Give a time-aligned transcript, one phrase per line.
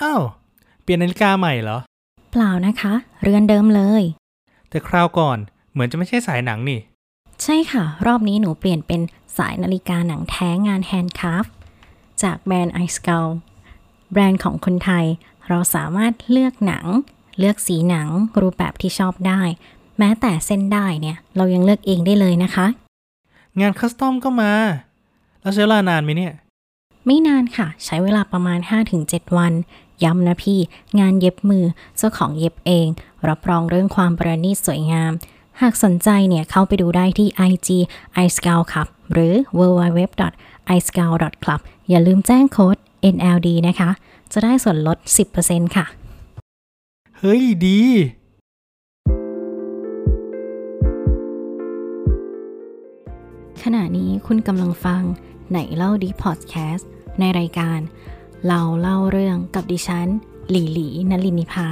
[0.00, 0.22] อ้าว
[0.82, 1.78] เปลี่ยนนาฬิกาใหม่เหรอ
[2.30, 4.02] เปล่านะคะ เรือนเดิมเลย
[4.68, 5.38] แต่คราวก่อน
[5.72, 6.80] เหมือนจะไม่ใช่สายหนังนี่
[7.42, 9.00] ใช่ค่ะ รอบนี้หนูเปลี่ยนเป็น
[9.38, 11.44] สายนาฬิกาหนังแท้งาน handcraft
[12.22, 13.28] จากแบรนด์ไอสเกล
[14.12, 15.04] แบรนด์ของคนไทย
[15.48, 16.86] เราสามารถเลือกหนัง
[17.38, 18.08] เลือกสีหนัง
[18.40, 19.40] รูปแบบที่ชอบได้
[19.98, 22.66] แม้แต่เส้นด้ายเนี่ยเรายังเลือกเองได้เลยนะคะ
[23.60, 24.52] งาน custom ก็มา
[25.40, 26.32] แล้วใช้เวลานานไหมเนี่ย
[27.06, 28.58] ไม่นานค่ะ ใช้เวลาประมาณ
[28.98, 29.52] 5-7 วัน
[30.04, 30.60] ย้ำนะพี่
[30.98, 31.64] งานเย็บมือ
[31.96, 32.86] เจ้าของเย็บเอง
[33.28, 35.12] รับรองเรื่องความประณีตสวยงาม
[35.60, 37.68] หากสนใจเนี่ยเข้าไปดูได้ที่ IG
[38.24, 42.76] iScout ครับ หรือ www.iscout.club อย่าลืมแจ้งโค้ด
[43.14, 43.90] NLD นะคะ
[44.32, 44.98] จะได้ส่วนลด
[45.36, 45.86] 10%ค่ะ
[47.18, 47.80] เฮ้ยดี
[53.62, 55.02] ขณะนี้คุณกำลังฟัง
[55.50, 56.90] ไหนเล่าดีพอดแคสต์
[57.20, 57.80] ในรายการ
[58.48, 60.08] เราเล่าเรื่องกับดิฉัน
[60.50, 61.68] หลีหลีนลินิพา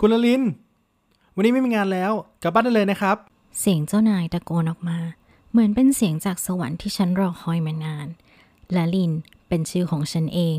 [0.00, 0.42] คุณละลิน
[1.34, 3.16] วันนี้ไม่มีงานแล้วกลับบ้านได้เลยนะครับ
[3.60, 4.98] เสียงเจ้านายตะโกนออกมา
[5.50, 8.06] เหมือนเป็นเสียงจากสวรรค์ที่ฉันรอคอยมานาน
[8.72, 9.12] และลิน
[9.48, 10.58] เป็นชื่อของฉันเอง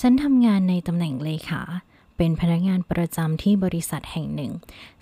[0.00, 1.62] ฉันทำงานในตำแหน่งเลขา
[2.18, 4.52] เป็นพนักงานประจำที่บริษัทแห่งหนึ่ง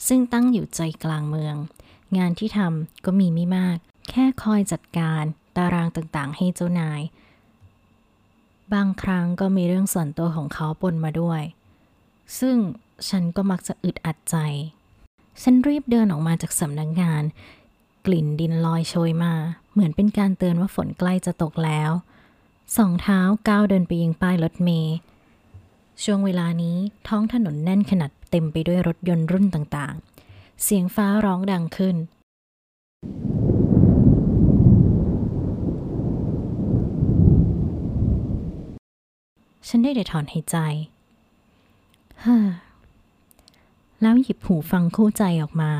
[0.06, 1.56] ซึ่งตั้งอยู่ใจกลางเมือง
[2.19, 3.77] งานที่ทำก็มีไม่มาก
[4.11, 5.22] แค่คอยจัดการ
[5.56, 7.00] ตารางต่างๆ ให้เจ้านาย
[8.72, 11.42] บางครั้งก็มีเรื่องส่วนตัวของเขาปนมาด้วย
[12.39, 12.56] ซึ่ง
[13.09, 14.37] ฉันก็มักจะอึดอัดใจ
[15.42, 17.22] ฉันรีบเดินออกมาจากสำนักงาน
[18.06, 19.34] กลิ่นดินลอยโชยมา
[19.72, 21.91] เหมือนเป็นการเตือนว่าฝนใกล้จะตกแล้ว
[22.77, 24.97] สองเท้าก้าวเดินไปยังป้ายรถเมล์
[26.05, 26.77] ช่วงเวลานี้
[27.09, 31.97] ท้องถนนแน่นขนาดเต็มไปด้วยรถยนต์รุ่นต่างๆ เสียงฟ้าร้องดังขึ้น
[39.69, 40.56] ฉันได้แต่ถอนหายใจ
[42.25, 42.49] ฮ้อ
[44.01, 45.73] แล้วหยิบหูฟังคู่ใจออกมา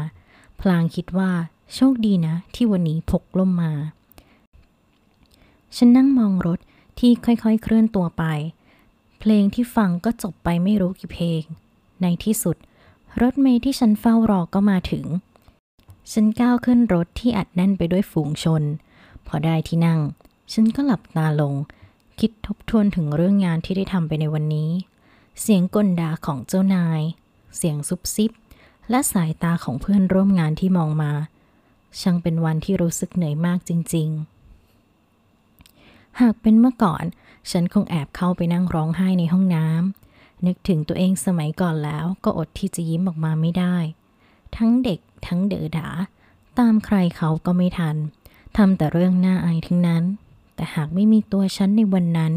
[0.61, 1.31] พลางคิดว่า
[1.75, 3.73] โชคดีนะ ที่วันนี้พกล่มมา
[5.77, 6.59] ฉันนั่งมองรถ
[6.99, 8.25] ที่ค่อยๆเคลื่อนตัวไป
[9.21, 11.43] เพลงที่ฟังก็จบไปไม่รู้กี่เพลง
[12.03, 12.57] ในที่สุด
[13.21, 15.05] รถเมล์ที่ฉันเฝ้ารอก็มาถึง
[16.13, 18.63] ฉันก้าวขึ้นรถที่อัดแน่นไปด้วยฝูงชน
[19.27, 20.01] พอได้ที่นั่ง
[20.53, 21.55] ฉันก็หลับตาลง
[22.21, 24.71] คิดทบทวนถึงเรื่องงานที่ได้ทำไปในวันนี้
[25.41, 27.01] เสียงกลด่าของเจ้านาย
[27.57, 28.33] เสียงซุบซิบ
[28.91, 31.13] และสายตาของเพื่อนร่วมงานที่มองมา
[32.01, 34.09] ช่างเป็นวันที่รู้สึกเหนื่อยมากจริง
[34.95, 37.05] ๆ หากเป็นเมื่อก่อน
[37.51, 43.77] ฉันคงแอบเข้าไปนั่งร้องไห้ในห้องน้ำนึกถึงตัวเองสมัยก่อนแล้วก็อดที่จะยิ้มออกมาไม่ได้
[44.57, 45.89] ทั้งเด็กทั้งเดอดา
[46.59, 47.97] ตามใครเขาก็ไม่ทัน
[48.57, 50.05] ทำแต่เรื่องน่าอายทั้งนั้น
[50.55, 52.33] แต่หากไม่มีตัวฉันในวันนั้น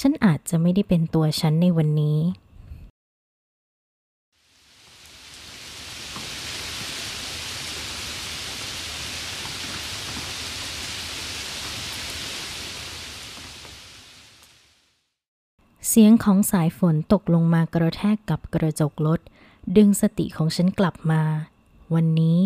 [0.00, 2.18] ฉันอาจจะไม่ได้เป็นตัวฉันในวันนี้
[15.88, 19.20] เสียงของสายฝนตกลงมากระแทกกับกระจกรถ
[19.76, 21.22] ดึงสติของฉันกลับมา
[21.94, 22.38] วันนี้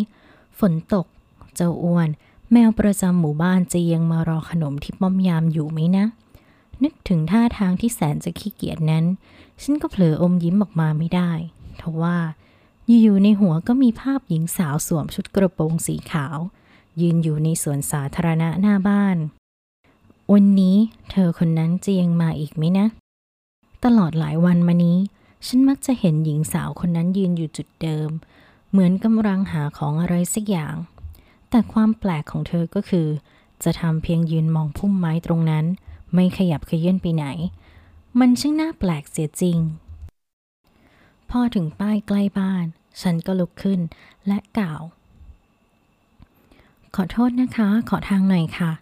[0.59, 1.07] ฝนตก
[1.55, 2.09] เจ้าอ้วน
[2.53, 6.07] แมวประจำหมู่บ้านจะยังมารอขนมที่ป้อมยามอยู่ไหมนะ
[6.83, 9.05] นึกถึงท่าทางที่แสนจะขี้เกียจนั้น
[9.63, 11.33] ฉันก็เผลออมยิ้มออกมาไม่ได้
[11.81, 12.19] ทว่า
[13.03, 16.37] อยู่ๆในหัวก็มีภาพหญิงสาวสวมชุดกระโปรงสีขาว
[17.01, 19.17] ยืนอยู่ในสวนสาธารณะหน้าบ้าน
[20.33, 20.77] วันนี้
[21.11, 22.87] เธอคนนั้นจะยังมาอีกไหมนะ
[23.85, 24.99] ตลอดหลายวันมานี้
[25.47, 28.11] ฉันมักจะเห็นหญิงสาวคนนั้นยืนอยู่จุดเดิม
[28.71, 30.75] เหมือนกำลังหาของอะไรสักอย่าง
[31.51, 33.09] แต่ความแปลกของเธอก็คือ
[33.65, 35.65] จะทำเพียงยืนมองพุ่มไม้ตรงนั้น
[36.15, 37.27] ไม่ขยับขยื่นไปไหน
[38.19, 39.59] มันช่างน่าแปลกเสียจริง
[41.31, 42.65] พอถึงป้ายใกล้บ้าน
[43.01, 43.81] ฉันก็ลุกขึ้น
[44.27, 44.83] และกล่าว
[46.95, 48.73] ขอโทษนะคะ ขอทางหน่อยค่ะ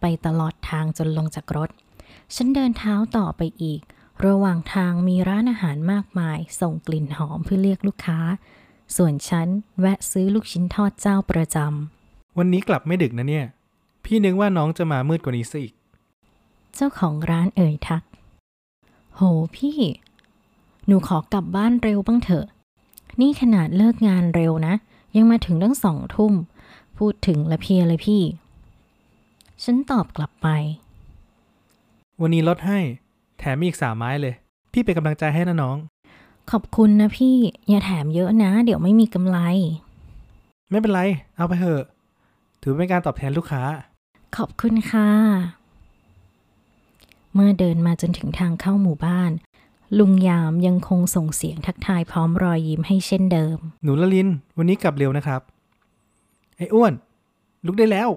[0.00, 1.70] ไปตลอดทางจนลงจากรถ
[2.34, 3.80] ฉันเดินเท้าต่อไปอีก
[4.26, 8.18] ระหว่างทางมีร้านอาหารมากมาย ส่งกลิ่นหอมเพื่อเรียกลูกค้า
[8.96, 9.48] ส่วนฉัน
[9.80, 13.46] แวะซื้อลูกชิ้นทอดเจ้าประจำ วันนี้กลับไม่ดึกนะเนี่ย
[14.04, 15.74] พี่นึกว่าน้องจะมามืดกว่านี้ซะอีก
[16.74, 18.02] เจ้าของร้านเอ่ยทัก
[19.14, 19.20] โห
[19.56, 19.78] พี่
[20.86, 22.46] หนูขอกลับบ้านเร็วบ้างเถอะ
[23.20, 24.74] นี่ขนาดเลิกงานเร็วนะ
[25.16, 26.32] ยังมาถึงตั้งสองทุ่ม
[26.98, 28.22] พูดถึงละเพลียเลยพี่
[29.64, 30.48] ฉันตอบกลับไป
[32.20, 32.80] วันนี้ลดให้
[33.38, 34.34] แถมมีอีกสามไม้เลย
[34.72, 35.76] พี่เป็นกำลังใจให้นะน้อง
[36.50, 37.36] ขอบคุณนะพี่
[37.68, 39.38] อย่าแถมเยอะนะ เดี๋ยวไม่มีกำไร
[40.70, 41.00] ไม่เป็นไร
[41.36, 41.82] เอาไปเถอะ
[42.62, 43.62] ถือเป็นการตอบแทนลูกค้า
[44.36, 45.08] ขอบคุณค่ะ
[47.34, 49.30] เมื่อเดินมาจนถึงทางเข้าหมู่บ้าน
[49.98, 54.28] ลุงยามยังคงส่งเสียงทักทายพร้อมรอยยิ้มให้เช่นเดิม หนูละลิน
[54.58, 55.40] วันนี้กลับเร็วนะครับ
[56.56, 56.92] ไอ้อ้วน
[57.66, 58.08] ลุกได้แล้ว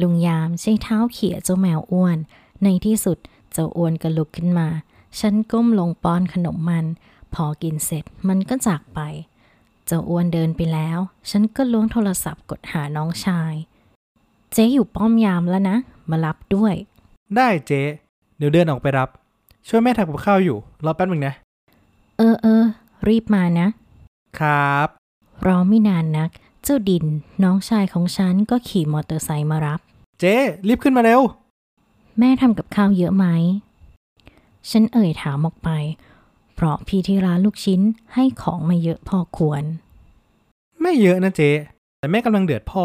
[0.00, 2.18] ลุงยามใช้เท้าเขี่ยเจ้าแมวอ้วน
[2.64, 3.18] ในที่สุด
[3.52, 4.68] เจ้าอ้วนก็ลุกขึ้นมา
[5.20, 6.86] ฉันก้มลงป้อนขนมมัน
[7.34, 9.00] พอกินเสร็จมันก็จากไป
[9.86, 10.98] เจ้าอ้วนเดินไปแล้ว
[11.30, 13.54] ฉันก็ล้วงโทรศัพท์กดหาน้องชาย
[14.52, 15.76] เจ๊อยู่ป้อมยามแล้วนะ
[16.10, 16.74] มารับด้วย
[17.36, 17.82] ได้เจ๊
[18.38, 19.08] เดี๋ยวเดินออกไปรับ
[19.68, 21.34] ช่วยแม่ทำกับข้าวอยู่ รอแป๊บหนึ่งนะ
[22.18, 22.64] เออเออ
[23.08, 23.66] รีบมานะ
[24.38, 24.88] ครับ
[25.46, 26.30] รอไม่นานนัก
[26.62, 27.04] เจ้าดิน
[27.42, 29.80] น้องชายของฉันก็ขี่มอเตอร์ไซค์มารับ
[30.20, 30.34] เจ๊
[30.68, 31.20] รีบขึ้นมาเร็ว
[32.18, 33.26] แม่ทำกับข้าวเยอะไหม
[34.70, 35.70] ฉันเอ่ยถามออกไป
[36.54, 37.80] เพราะพี่ที่ร้านลูกชิ้น
[38.14, 39.62] ให้ของมาเยอะพอควร
[40.80, 41.50] ไม่เยอะนะเจ๊
[41.98, 42.84] แต่แม่กำลังเดือดพ่อ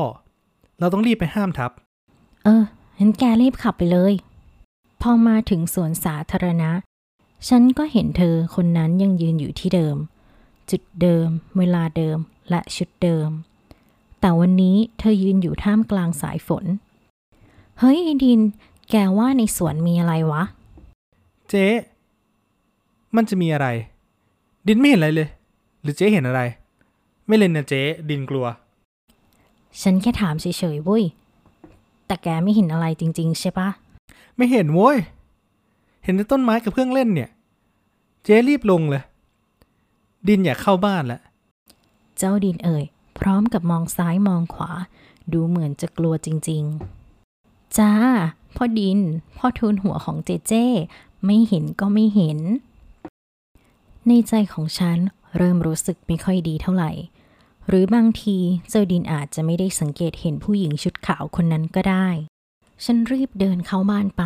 [0.80, 1.72] เราต้องรีบไปห้ามทับ
[2.44, 2.63] เออ
[2.98, 4.13] งั้นแกรีบขับไปเลย
[5.01, 6.72] พอมาถึงสวนสาธารณะ
[7.48, 9.98] ฉันก็เห็นเธอคนนั้นยังยืนอยู่ที่เดิม
[10.69, 12.18] จุดเดิม เวลาเดิม
[12.50, 13.30] และชุดเดิม
[14.19, 16.66] แต่วันนี้เธอยืนอยู่ท่ามกลางสายฝน
[17.80, 18.39] เฮ้ยไอ้ดิน
[18.92, 20.44] แกว่าในสวนมีอะไรวะ
[21.50, 21.66] เจ๊
[23.16, 23.68] มันจะมีอะไร
[24.68, 25.30] ดินไม่เห็นอะไรเลย
[25.82, 26.42] หรือเจ๊เห็นอะไร
[27.28, 28.48] ไม่เล่นนะเจ๊ดินกลัว
[29.82, 30.46] ฉันแค่ถามเฉ
[30.76, 31.04] ยๆเว้ย
[32.08, 33.70] แต่แกไม่เห็นอะไรจริง ๆ ใช่ปะ
[34.38, 34.98] ไม่เห็นโว้ย
[36.04, 37.30] เห็นแต่ต้นไม้กับเครื่องเล่นเนี่ย
[38.24, 39.04] เจ๊รีบลงเลย
[40.28, 41.22] ดินอยากเข้าบ้านแล้ว
[42.18, 42.84] เจ้าดินเอ่ย
[43.20, 44.72] พร้อมกับมองซ้ายมองขวา
[45.34, 47.00] ดูเหมือนจะกลัวจริง ๆ
[47.77, 47.94] จ้า
[48.56, 49.00] พ่อดิน
[49.38, 50.53] พ่อทูลหัวของเจเจ
[51.25, 52.39] ไม่เห็นก็ไม่เห็น
[54.07, 54.97] ในใจของฉัน
[55.38, 56.91] เริ่มรู้สึกไม่ค่อยดีเท่าไหร่
[57.68, 58.38] หรือบางที
[58.69, 62.07] เจ้าดินอาจจะไม่ได้สังเกตเห็นผู้หญิงชุดขาวคนนั้นก็ได้
[62.83, 64.23] ฉันรีบเดินเข้าบ้านไป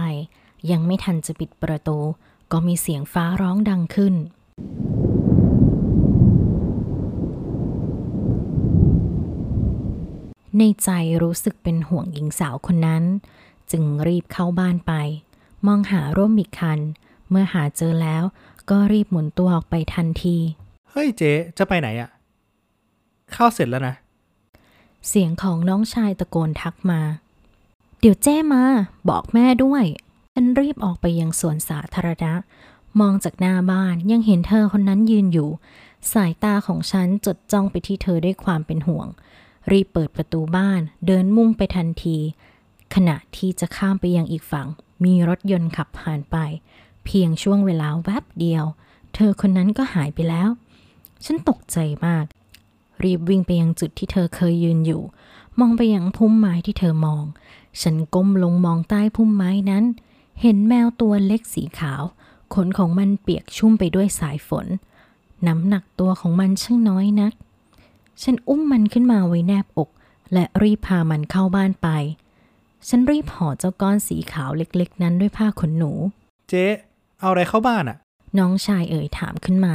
[0.71, 1.97] ยังไม่ทันจะปิดประตู
[2.51, 4.15] ก็มีเสียงฟ้าร้องดังขึ้น
[10.57, 10.89] ในใจ
[11.23, 13.03] รู้สึกเป็นห่วงหญิงสาวคนนั้น
[13.71, 14.93] จึงรีบเข้าบ้านไป
[15.67, 16.79] มองหาร่มอีกคัน
[17.29, 18.23] เมื่อหาเจอแล้ว
[18.69, 20.37] ก็รีบหมุนตัวออกไปทันที
[20.89, 22.09] เฮ้ยเจ๊จะไปไหนอะ
[23.35, 23.95] ข้าวเสร็จแล้วนะ
[25.07, 27.01] เสียงของน้องชายตะโกนทักมา
[27.99, 28.63] เดี๋ยวแจ้มา
[29.09, 29.83] บอกแม่ด้วย
[30.33, 32.33] ฉันรีบออกไปยังสวนสาธารณะ
[32.99, 35.49] มองจากหน้าบ้านยังเห็นเธอคนนั้นยืนอยู่
[36.13, 39.07] สายตาของฉันจดจ้องไปที่เธอด้วยความเป็นห่วง
[39.71, 42.17] รีบเปิดประตูบ้าน เดินมุ่งไปทันที
[42.95, 44.67] ขณะที่จะข้ามไปยังอีกฝั่ง
[45.03, 46.37] มีรถยนต์ขับผ่านไป
[47.05, 48.63] เพียงช่วงเวลาแวบเดียว
[49.15, 50.49] เธอคนนั้นก็หายไปแล้ว
[51.25, 52.25] ฉันตกใจมาก
[53.03, 55.01] รีบวิ่งไปยังจุดที่เธอเคยยืนอยู่
[55.59, 57.23] มองไปยังพุ่มไม้ที่เธอมอง
[57.81, 59.83] ฉันก้มลงมองใต้พุ่มไม้นั้น
[60.41, 62.01] เห็นแมวตัวเล็กสีขาว
[62.53, 64.67] ขนของมันเปียกชุ่มไปด้วยสายฝน
[65.47, 67.33] น้ำหนักตัวของมันช่างน้อยนัก
[68.23, 69.89] ฉันอุ้มมันขึ้นมาไว้แนบอก
[70.33, 71.87] และรีบพามันเข้าบ้านไป
[72.87, 75.91] ฉันรีบห่อเจ้าก้อนสีขาวเล็กๆ นั้นด้วยผ้าขนหนู
[76.49, 76.65] เจ๊
[77.19, 77.97] เอาอะไรเข้าบ้านอะ
[78.37, 79.73] น้องชายเอ่ยถามขึ้นมา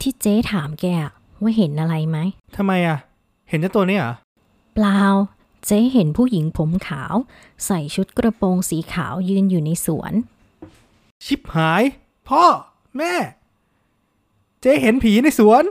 [0.00, 2.18] ที่เจ๊ถามแกอะว่าเห็นอะไรไหม
[2.56, 2.98] ทำไมอะ
[3.48, 4.12] เห็นเจ้าตัวนี้เหรอ
[4.74, 5.02] เปล่า
[5.66, 7.14] เจ๊เห็นผู้หญิงผมขาว
[7.66, 10.12] ใส่ชุดกระโปรงสีขาวยืนอยู่ในสวน
[11.24, 11.82] ชิบหาย
[12.28, 12.44] พ่อ
[12.96, 13.14] แม่
[14.60, 15.64] เจ๊เห็นผีในสวน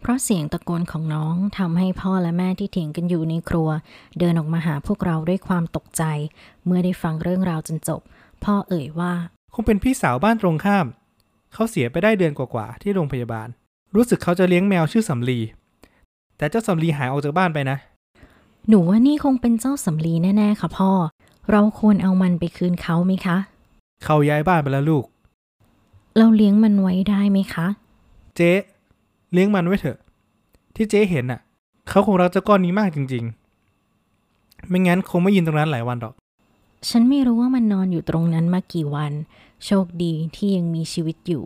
[0.00, 3.68] เพราะเสียงตะโกนของน้องทำให้พ่อและแม่ที่เถียงกันอยู่ในครัว
[4.18, 6.02] เดินออกมาหาพวกเราด้วยความตกใจ
[6.64, 8.00] เมื่อได้ฟังเรื่องราวจนจบ
[8.44, 9.12] พ่อเอ่ยว่า
[9.54, 10.86] คงเป็นพี่สาวบ้านตรงข้าม
[11.52, 13.48] เขาเสียไปได้เดือนกว่าๆที่โรงพยาบาล
[13.94, 15.38] รู้สึกเขาจะเลี้ยงแมวชื่อสำลี
[16.36, 17.76] แต่เจ้าสำลีหายออกจากบ้านไปนะ
[18.68, 20.90] หนูว่านี่คงเป็นเจ้าสำลีแน่ๆค่ะพ่อ
[21.50, 23.36] เราควรเอามันไปคืนเขาไหมคะ
[24.04, 25.04] เขาย้ายบ้านไปแล้วลูก
[26.18, 27.66] เราเลี้ยงมันไว้ได้ไหมคะ
[28.36, 28.52] เจ๊
[29.32, 29.98] เลี้ยงมันไว้เถอะ
[30.74, 31.40] ที่เจ๊เห็นน่ะ
[31.88, 33.24] เขาคงรักเจ้าก้อนนี้มากจริง
[33.96, 36.14] ๆ ไม่งั้นคงไม่ยืนตรงนั้นหลายวันหรอก
[36.88, 39.12] ฉันไม่รู้ว่ามันนอนอยู่ตรงนั้นมากี่วัน
[39.66, 41.44] โชคดีที่ยังมีชีวิตอยู่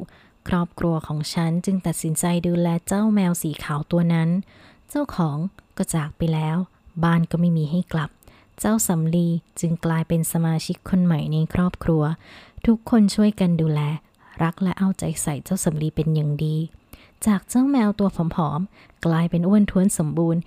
[0.48, 4.28] ครอบครัวของฉันจึงตัดสินใจดูแลเจ้าแมวสีขาวตัวนั้น
[4.90, 5.36] เจ้าของ
[5.76, 6.56] ก็จากไปแล้ว
[7.04, 8.10] บ้านก็ไม่มีให้กลับ
[8.60, 9.28] เจ้าสำลี
[9.60, 12.02] จึงกลายเป็นสมาชิกคนใหม่ในครอบครัว
[12.66, 13.80] ทุกคนช่วยกันดูแล
[14.42, 16.56] รักและเอาใจใส่เจ้าสำลีเป็นอย่างดี
[17.26, 20.40] จากเจ้าแมวตัวผอมๆ กลายเป็นอ้วนท้วนสมบูรณ์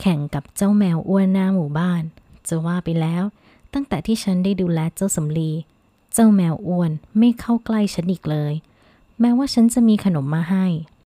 [0.00, 2.02] แข่งกับเจ้าแมวอ้วนหน้าหมู่บ้าน
[2.48, 3.24] จะว่าไปแล้ว
[3.72, 5.50] ตั้งแต่ที่ฉันได้ดูแลเจ้าสำลี
[6.12, 8.54] เจ้าแมวอ้วนไม่เข้าใกล้ฉันอีกเลย
[9.20, 10.66] แม้ว่าฉันจะมีขนมมาให้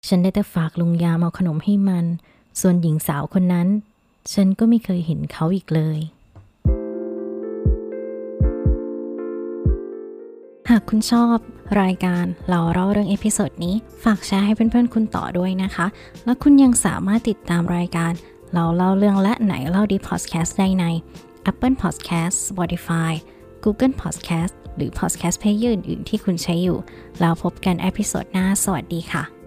[0.08, 2.06] ฉันได้แต่ฝากลุงยามเอาขนมให้มัน
[2.60, 3.68] ส่วนหญิงสาวคนนั้น
[4.32, 5.98] ฉันก็ไม่เคยเห็นเขาอีกเลย
[10.70, 11.38] หากคุณชอบ
[11.80, 13.74] รายการเราเล่าเรื่อง episode นี้
[14.04, 15.86] ฝากแชร์ให้เพื่อนๆคุณต่อด้วยนะคะ
[16.24, 18.12] และคุณยังสามารถติดตามรายการ
[18.54, 20.84] เราเล่าเรื่องและไหนเล่าดีพอดแคสต์ได้ใน
[21.50, 23.12] Apple Podcast Spotify
[23.64, 26.78] Google Podcast หรือ Podcast Player อื่นๆที่คุณใช้อยู่
[27.20, 29.41] แล้วพบกัน episode หน้า สวัสดีค่ะ